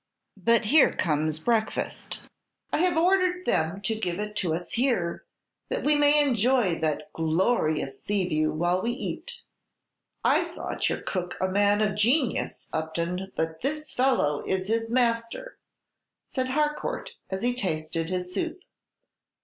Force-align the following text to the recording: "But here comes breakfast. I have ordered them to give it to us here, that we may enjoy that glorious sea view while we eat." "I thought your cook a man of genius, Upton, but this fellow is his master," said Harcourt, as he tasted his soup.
"But 0.43 0.65
here 0.65 0.95
comes 0.95 1.37
breakfast. 1.37 2.21
I 2.73 2.79
have 2.79 2.97
ordered 2.97 3.45
them 3.45 3.81
to 3.81 3.93
give 3.93 4.17
it 4.19 4.35
to 4.37 4.55
us 4.55 4.71
here, 4.73 5.25
that 5.69 5.83
we 5.83 5.95
may 5.95 6.23
enjoy 6.23 6.79
that 6.79 7.13
glorious 7.13 8.01
sea 8.01 8.27
view 8.27 8.51
while 8.51 8.81
we 8.81 8.89
eat." 8.89 9.43
"I 10.23 10.45
thought 10.45 10.89
your 10.89 11.01
cook 11.03 11.37
a 11.39 11.49
man 11.51 11.81
of 11.81 11.95
genius, 11.95 12.67
Upton, 12.73 13.31
but 13.35 13.61
this 13.61 13.91
fellow 13.93 14.43
is 14.47 14.69
his 14.69 14.89
master," 14.89 15.59
said 16.23 16.47
Harcourt, 16.49 17.13
as 17.29 17.43
he 17.43 17.53
tasted 17.53 18.09
his 18.09 18.33
soup. 18.33 18.59